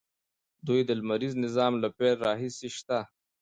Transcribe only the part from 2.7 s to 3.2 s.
شته.